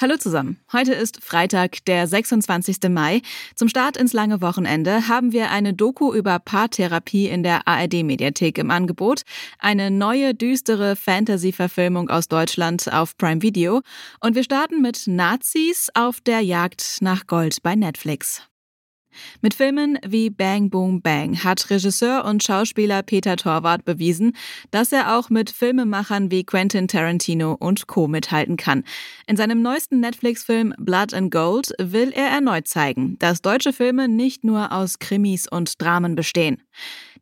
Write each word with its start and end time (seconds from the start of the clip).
Hallo 0.00 0.16
zusammen. 0.16 0.60
Heute 0.72 0.94
ist 0.94 1.24
Freitag, 1.24 1.84
der 1.86 2.06
26. 2.06 2.88
Mai. 2.88 3.20
Zum 3.56 3.68
Start 3.68 3.96
ins 3.96 4.12
lange 4.12 4.40
Wochenende 4.40 5.08
haben 5.08 5.32
wir 5.32 5.50
eine 5.50 5.74
Doku 5.74 6.14
über 6.14 6.38
Paartherapie 6.38 7.26
in 7.26 7.42
der 7.42 7.66
ARD-Mediathek 7.66 8.58
im 8.58 8.70
Angebot, 8.70 9.22
eine 9.58 9.90
neue 9.90 10.36
düstere 10.36 10.94
Fantasy-Verfilmung 10.94 12.10
aus 12.10 12.28
Deutschland 12.28 12.92
auf 12.92 13.18
Prime 13.18 13.42
Video 13.42 13.80
und 14.20 14.36
wir 14.36 14.44
starten 14.44 14.82
mit 14.82 15.08
Nazis 15.08 15.88
auf 15.94 16.20
der 16.20 16.42
Jagd 16.42 16.98
nach 17.00 17.26
Gold 17.26 17.60
bei 17.64 17.74
Netflix. 17.74 18.42
Mit 19.40 19.54
Filmen 19.54 19.98
wie 20.06 20.30
Bang 20.30 20.70
Boom 20.70 21.00
Bang 21.02 21.42
hat 21.42 21.70
Regisseur 21.70 22.24
und 22.24 22.42
Schauspieler 22.42 23.02
Peter 23.02 23.36
Torwart 23.36 23.84
bewiesen, 23.84 24.36
dass 24.70 24.92
er 24.92 25.16
auch 25.16 25.30
mit 25.30 25.50
Filmemachern 25.50 26.30
wie 26.30 26.44
Quentin 26.44 26.88
Tarantino 26.88 27.54
und 27.58 27.86
Co. 27.86 28.08
mithalten 28.08 28.56
kann. 28.56 28.84
In 29.26 29.36
seinem 29.36 29.62
neuesten 29.62 30.00
Netflix-Film 30.00 30.74
Blood 30.78 31.14
and 31.14 31.30
Gold 31.30 31.72
will 31.78 32.12
er 32.14 32.28
erneut 32.28 32.68
zeigen, 32.68 33.18
dass 33.18 33.42
deutsche 33.42 33.72
Filme 33.72 34.08
nicht 34.08 34.44
nur 34.44 34.72
aus 34.72 34.98
Krimis 34.98 35.48
und 35.48 35.80
Dramen 35.80 36.14
bestehen. 36.14 36.62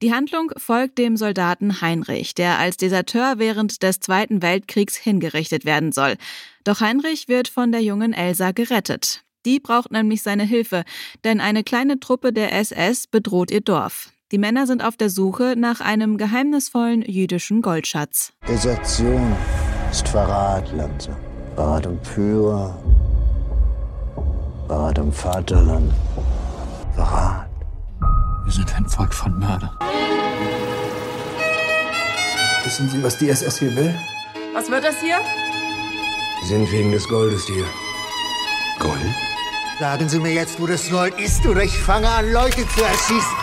Die 0.02 0.12
Handlung 0.12 0.52
folgt 0.56 0.98
dem 0.98 1.16
Soldaten 1.16 1.80
Heinrich, 1.80 2.34
der 2.34 2.58
als 2.58 2.76
Deserteur 2.76 3.34
während 3.38 3.82
des 3.82 4.00
Zweiten 4.00 4.42
Weltkriegs 4.42 4.96
hingerichtet 4.96 5.64
werden 5.64 5.92
soll. 5.92 6.16
Doch 6.64 6.80
Heinrich 6.80 7.28
wird 7.28 7.48
von 7.48 7.72
der 7.72 7.82
jungen 7.82 8.12
Elsa 8.12 8.52
gerettet. 8.52 9.25
Die 9.46 9.60
braucht 9.60 9.92
nämlich 9.92 10.22
seine 10.22 10.42
Hilfe, 10.42 10.82
denn 11.22 11.40
eine 11.40 11.62
kleine 11.62 12.00
Truppe 12.00 12.32
der 12.32 12.52
SS 12.52 13.06
bedroht 13.06 13.52
ihr 13.52 13.60
Dorf. 13.60 14.10
Die 14.32 14.38
Männer 14.38 14.66
sind 14.66 14.82
auf 14.82 14.96
der 14.96 15.08
Suche 15.08 15.54
nach 15.56 15.80
einem 15.80 16.16
geheimnisvollen 16.16 17.02
jüdischen 17.02 17.62
Goldschatz. 17.62 18.32
Desertion 18.48 19.36
ist 19.92 20.08
Verrat, 20.08 20.72
Lanze. 20.72 21.16
Verrat 21.54 21.86
um 21.86 22.02
Führer. 22.02 22.76
Verrat 24.66 24.98
um 24.98 25.12
Vaterland. 25.12 25.92
Verrat. 26.96 27.48
Wir 28.44 28.52
sind 28.52 28.74
ein 28.74 28.86
Volk 28.88 29.14
von 29.14 29.38
Mördern. 29.38 29.70
Wissen 32.64 32.88
Sie, 32.88 33.00
was 33.00 33.16
die 33.16 33.28
SS 33.28 33.60
hier 33.60 33.76
will? 33.76 33.94
Was 34.54 34.68
wird 34.68 34.82
das 34.82 35.00
hier? 35.00 35.18
Sie 36.42 36.48
sind 36.48 36.72
wegen 36.72 36.90
des 36.90 37.08
Goldes 37.08 37.46
hier. 37.46 37.64
Gold? 38.80 39.25
Sagen 39.78 40.08
Sie 40.08 40.20
mir 40.20 40.32
jetzt, 40.32 40.58
wo 40.58 40.66
das 40.66 40.88
Gold 40.88 41.20
ist, 41.20 41.44
oder 41.44 41.62
ich 41.62 41.76
fange 41.76 42.08
an, 42.08 42.32
Leute 42.32 42.66
zu 42.66 42.82
erschießen. 42.82 43.36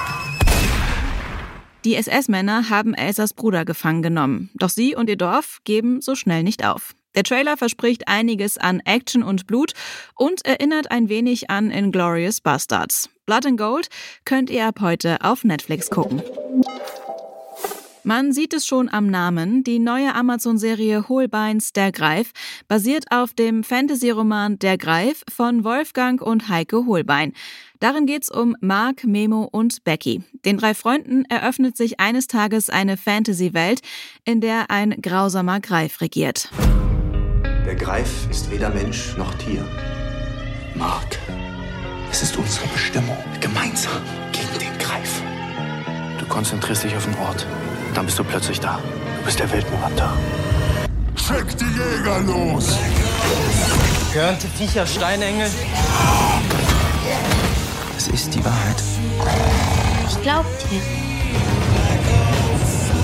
Die 1.85 1.95
SS-Männer 1.95 2.71
haben 2.71 2.95
Elsas 2.95 3.35
Bruder 3.35 3.65
gefangen 3.65 4.01
genommen. 4.01 4.49
Doch 4.55 4.69
sie 4.69 4.95
und 4.95 5.09
ihr 5.09 5.15
Dorf 5.15 5.59
geben 5.63 6.01
so 6.01 6.15
schnell 6.15 6.41
nicht 6.41 6.65
auf. 6.65 6.95
Der 7.13 7.21
Trailer 7.23 7.55
verspricht 7.55 8.07
einiges 8.07 8.57
an 8.57 8.79
Action 8.79 9.21
und 9.21 9.45
Blut 9.45 9.73
und 10.15 10.43
erinnert 10.43 10.89
ein 10.89 11.07
wenig 11.07 11.51
an 11.51 11.69
Inglorious 11.69 12.41
Bastards. 12.41 13.09
Blood 13.27 13.45
and 13.45 13.57
Gold 13.59 13.89
könnt 14.25 14.49
ihr 14.49 14.65
ab 14.65 14.79
heute 14.81 15.21
auf 15.21 15.43
Netflix 15.43 15.91
gucken. 15.91 16.23
Man 18.05 18.33
sieht 18.33 18.53
es 18.53 18.65
schon 18.65 18.89
am 18.89 19.07
Namen. 19.07 19.63
Die 19.63 19.79
neue 19.79 20.13
Amazon-Serie 20.13 21.07
Holbeins 21.07 21.71
Der 21.71 21.93
Greif 21.93 22.31
basiert 22.67 23.05
auf 23.11 23.33
dem 23.33 23.63
Fantasy-Roman 23.63 24.59
Der 24.59 24.77
Greif 24.77 25.23
von 25.33 25.63
Wolfgang 25.63 26.21
und 26.21 26.49
Heike 26.49 26.85
Holbein. 26.85 27.31
Darin 27.79 28.05
geht's 28.05 28.29
um 28.29 28.57
Mark, 28.59 29.05
Memo 29.05 29.47
und 29.49 29.85
Becky. 29.85 30.21
Den 30.43 30.57
drei 30.57 30.73
Freunden 30.73 31.23
eröffnet 31.29 31.77
sich 31.77 32.01
eines 32.01 32.27
Tages 32.27 32.69
eine 32.69 32.97
Fantasy-Welt, 32.97 33.79
in 34.25 34.41
der 34.41 34.69
ein 34.69 35.01
grausamer 35.01 35.61
Greif 35.61 36.01
regiert. 36.01 36.49
Der 37.65 37.75
Greif 37.75 38.29
ist 38.29 38.51
weder 38.51 38.69
Mensch 38.69 39.15
noch 39.15 39.33
Tier. 39.35 39.65
Mark, 40.75 41.17
es 42.11 42.21
ist 42.21 42.35
unsere 42.35 42.67
Bestimmung, 42.67 43.17
gemeinsam 43.39 44.01
gegen 44.33 44.59
den 44.59 44.77
Greif. 44.77 45.21
Du 46.19 46.25
konzentrierst 46.25 46.83
dich 46.83 46.95
auf 46.97 47.05
den 47.05 47.15
Ort. 47.15 47.47
Dann 47.93 48.05
bist 48.05 48.17
du 48.17 48.23
plötzlich 48.23 48.59
da. 48.59 48.79
Du 49.19 49.25
bist 49.25 49.39
der 49.39 49.51
Weltenretter. 49.51 50.17
Schick 51.15 51.57
die 51.57 51.65
Jäger 51.65 52.19
los! 52.21 52.77
Gehörnte 54.13 54.47
Viecher, 54.47 54.85
Steinengel. 54.85 55.49
Es 57.97 58.07
ist 58.07 58.33
die 58.33 58.43
Wahrheit. 58.43 58.81
Ich 60.09 60.21
glaub 60.21 60.45
dir. 60.69 60.81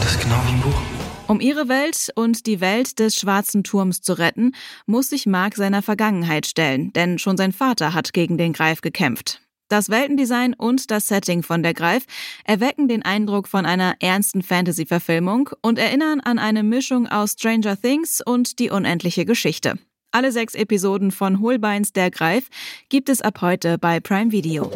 Das 0.01 0.11
ist 0.11 0.21
genau 0.21 0.35
wie 0.47 0.53
im 0.53 0.61
Buch. 0.61 0.81
Um 1.27 1.39
ihre 1.39 1.69
Welt 1.69 2.09
und 2.15 2.47
die 2.47 2.59
Welt 2.59 2.97
des 2.97 3.15
Schwarzen 3.15 3.63
Turms 3.63 4.01
zu 4.01 4.13
retten, 4.13 4.53
muss 4.87 5.09
sich 5.09 5.27
Mark 5.27 5.55
seiner 5.55 5.83
Vergangenheit 5.83 6.47
stellen, 6.47 6.91
denn 6.93 7.19
schon 7.19 7.37
sein 7.37 7.51
Vater 7.51 7.93
hat 7.93 8.13
gegen 8.13 8.39
den 8.39 8.53
Greif 8.53 8.81
gekämpft. 8.81 9.39
Das 9.69 9.89
Weltendesign 9.89 10.55
und 10.55 10.89
das 10.89 11.07
Setting 11.07 11.43
von 11.43 11.61
der 11.61 11.75
Greif 11.75 12.05
erwecken 12.43 12.87
den 12.87 13.03
Eindruck 13.03 13.47
von 13.47 13.67
einer 13.67 13.95
ernsten 13.99 14.41
Fantasy-Verfilmung 14.41 15.51
und 15.61 15.77
erinnern 15.77 16.21
an 16.21 16.39
eine 16.39 16.63
Mischung 16.63 17.07
aus 17.07 17.33
Stranger 17.33 17.79
Things 17.79 18.19
und 18.19 18.57
die 18.57 18.71
unendliche 18.71 19.25
Geschichte. 19.25 19.77
Alle 20.11 20.31
sechs 20.31 20.55
Episoden 20.55 21.11
von 21.11 21.39
Holbeins 21.39 21.93
Der 21.93 22.09
Greif 22.09 22.49
gibt 22.89 23.09
es 23.09 23.21
ab 23.21 23.41
heute 23.41 23.77
bei 23.77 23.99
Prime 23.99 24.31
Video. 24.31 24.71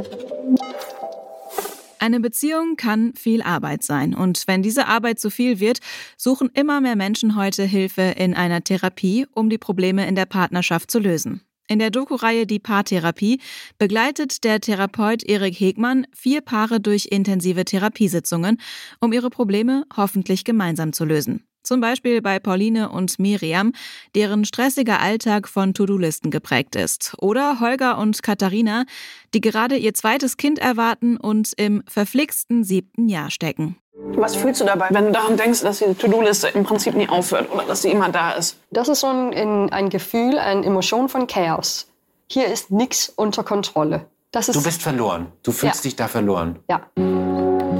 Eine 1.97 2.19
Beziehung 2.19 2.75
kann 2.77 3.15
viel 3.15 3.41
Arbeit 3.41 3.81
sein 3.81 4.13
und 4.13 4.43
wenn 4.45 4.61
diese 4.61 4.85
Arbeit 4.85 5.19
zu 5.19 5.31
viel 5.31 5.59
wird, 5.59 5.79
suchen 6.17 6.51
immer 6.53 6.81
mehr 6.81 6.95
Menschen 6.95 7.35
heute 7.35 7.63
Hilfe 7.63 8.13
in 8.15 8.35
einer 8.35 8.63
Therapie, 8.63 9.25
um 9.33 9.49
die 9.49 9.57
Probleme 9.57 10.05
in 10.07 10.13
der 10.13 10.27
Partnerschaft 10.27 10.91
zu 10.91 10.99
lösen. 10.99 11.41
In 11.67 11.79
der 11.79 11.91
Doku-Reihe 11.91 12.45
Die 12.45 12.59
Paartherapie 12.59 13.39
begleitet 13.77 14.43
der 14.43 14.59
Therapeut 14.59 15.23
Erik 15.23 15.59
Hegmann 15.59 16.05
vier 16.13 16.41
Paare 16.41 16.81
durch 16.81 17.07
intensive 17.09 17.63
Therapiesitzungen, 17.63 18.59
um 18.99 19.13
ihre 19.13 19.29
Probleme 19.29 19.85
hoffentlich 19.95 20.43
gemeinsam 20.43 20.91
zu 20.91 21.05
lösen. 21.05 21.47
Zum 21.63 21.81
Beispiel 21.81 22.21
bei 22.21 22.39
Pauline 22.39 22.89
und 22.89 23.17
Miriam, 23.19 23.71
deren 24.15 24.45
stressiger 24.45 24.99
Alltag 24.99 25.47
von 25.47 25.73
To-Do-Listen 25.73 26.29
geprägt 26.29 26.75
ist. 26.75 27.15
Oder 27.19 27.59
Holger 27.59 27.97
und 27.97 28.21
Katharina, 28.21 28.85
die 29.33 29.41
gerade 29.41 29.75
ihr 29.77 29.93
zweites 29.93 30.37
Kind 30.37 30.59
erwarten 30.59 31.17
und 31.17 31.53
im 31.57 31.83
verflixten 31.87 32.63
siebten 32.63 33.07
Jahr 33.09 33.31
stecken. 33.31 33.77
Was 34.15 34.35
fühlst 34.35 34.59
du 34.59 34.65
dabei, 34.65 34.87
wenn 34.89 35.05
du 35.05 35.11
daran 35.11 35.37
denkst, 35.37 35.61
dass 35.61 35.79
die 35.79 35.93
To-Do-Liste 35.93 36.49
im 36.49 36.63
Prinzip 36.63 36.95
nie 36.95 37.07
aufhört 37.07 37.51
oder 37.51 37.63
dass 37.63 37.83
sie 37.83 37.91
immer 37.91 38.09
da 38.09 38.31
ist? 38.31 38.57
Das 38.71 38.87
ist 38.89 38.99
so 39.01 39.07
ein, 39.07 39.71
ein 39.71 39.89
Gefühl, 39.89 40.37
eine 40.39 40.65
Emotion 40.65 41.09
von 41.09 41.27
Chaos. 41.27 41.87
Hier 42.27 42.47
ist 42.47 42.71
nichts 42.71 43.09
unter 43.15 43.43
Kontrolle. 43.43 44.07
Das 44.31 44.49
ist, 44.49 44.55
Du 44.55 44.63
bist 44.63 44.81
verloren. 44.81 45.27
Du 45.43 45.51
fühlst 45.51 45.83
Ja. 45.85 45.89
dich 45.89 45.95
da 45.95 46.07
verloren. 46.07 46.57
ja. 46.69 46.81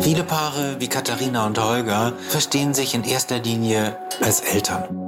Viele 0.02 0.24
Paare 0.24 0.78
wie 0.80 0.88
Katharina 0.88 1.46
und 1.46 1.60
Holger 1.60 2.14
verstehen 2.28 2.74
sich 2.74 2.94
in 2.94 3.04
erster 3.04 3.40
Linie 3.40 3.98
als 4.22 4.42
Eltern. 4.42 5.04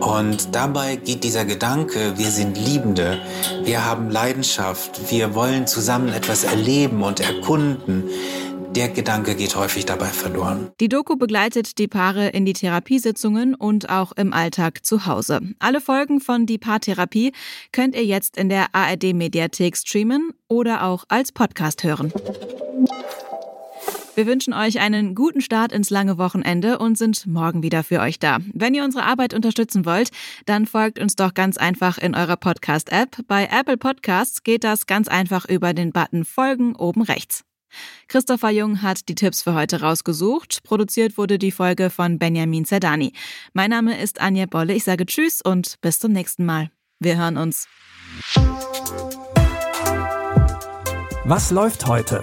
Und 0.00 0.54
dabei 0.54 0.96
geht 0.96 1.24
dieser 1.24 1.44
Gedanke, 1.44 2.18
wir 2.18 2.30
sind 2.30 2.58
Liebende, 2.58 3.20
wir 3.62 3.86
haben 3.86 4.10
Leidenschaft, 4.10 5.10
wir 5.10 5.34
wollen 5.34 5.66
zusammen 5.66 6.08
etwas 6.08 6.44
erleben 6.44 7.02
und 7.02 7.20
erkunden, 7.20 8.10
der 8.74 8.88
Gedanke 8.88 9.36
geht 9.36 9.54
häufig 9.54 9.86
dabei 9.86 10.08
verloren. 10.08 10.72
Die 10.80 10.88
Doku 10.88 11.16
begleitet 11.16 11.78
die 11.78 11.86
Paare 11.86 12.28
in 12.28 12.44
die 12.44 12.54
Therapiesitzungen 12.54 13.54
und 13.54 13.88
auch 13.88 14.12
im 14.12 14.32
Alltag 14.32 14.84
zu 14.84 15.06
Hause. 15.06 15.40
Alle 15.60 15.80
Folgen 15.80 16.20
von 16.20 16.44
Die 16.44 16.58
Paartherapie 16.58 17.32
könnt 17.70 17.94
ihr 17.94 18.04
jetzt 18.04 18.36
in 18.36 18.48
der 18.48 18.74
ARD 18.74 19.14
Mediathek 19.14 19.76
streamen 19.76 20.32
oder 20.48 20.82
auch 20.82 21.04
als 21.08 21.30
Podcast 21.30 21.84
hören. 21.84 22.12
Wir 24.16 24.26
wünschen 24.26 24.52
euch 24.52 24.78
einen 24.78 25.16
guten 25.16 25.40
Start 25.40 25.72
ins 25.72 25.90
lange 25.90 26.18
Wochenende 26.18 26.78
und 26.78 26.96
sind 26.96 27.26
morgen 27.26 27.64
wieder 27.64 27.82
für 27.82 27.98
euch 28.00 28.20
da. 28.20 28.38
Wenn 28.52 28.72
ihr 28.74 28.84
unsere 28.84 29.04
Arbeit 29.04 29.34
unterstützen 29.34 29.84
wollt, 29.84 30.10
dann 30.46 30.66
folgt 30.66 31.00
uns 31.00 31.16
doch 31.16 31.34
ganz 31.34 31.56
einfach 31.56 31.98
in 31.98 32.14
eurer 32.14 32.36
Podcast-App. 32.36 33.18
Bei 33.26 33.48
Apple 33.50 33.76
Podcasts 33.76 34.44
geht 34.44 34.62
das 34.62 34.86
ganz 34.86 35.08
einfach 35.08 35.46
über 35.46 35.74
den 35.74 35.90
Button 35.90 36.24
Folgen 36.24 36.76
oben 36.76 37.02
rechts. 37.02 37.44
Christopher 38.06 38.50
Jung 38.50 38.82
hat 38.82 39.08
die 39.08 39.16
Tipps 39.16 39.42
für 39.42 39.54
heute 39.54 39.80
rausgesucht. 39.80 40.62
Produziert 40.62 41.18
wurde 41.18 41.38
die 41.38 41.50
Folge 41.50 41.90
von 41.90 42.20
Benjamin 42.20 42.64
Zerdani. 42.64 43.12
Mein 43.52 43.70
Name 43.70 44.00
ist 44.00 44.20
Anja 44.20 44.46
Bolle. 44.46 44.74
Ich 44.74 44.84
sage 44.84 45.06
Tschüss 45.06 45.42
und 45.42 45.80
bis 45.80 45.98
zum 45.98 46.12
nächsten 46.12 46.44
Mal. 46.44 46.70
Wir 47.00 47.18
hören 47.18 47.36
uns. 47.36 47.66
Was 51.24 51.50
läuft 51.50 51.86
heute? 51.86 52.22